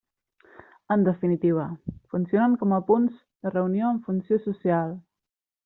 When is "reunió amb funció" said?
3.59-4.43